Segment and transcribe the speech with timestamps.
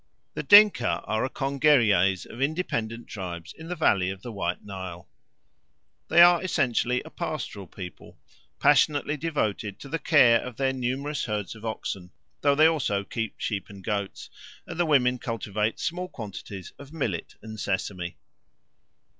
[0.33, 5.07] The Dinka are a congeries of independent tribes in the valley of the White Nile.
[6.07, 8.17] They are essentially a pastoral people,
[8.57, 12.09] passionately devoted to the care of their numerous herds of oxen,
[12.41, 14.31] though they also keep sheep and goats,
[14.65, 18.17] and the women cultivate small quantities of millet and sesame.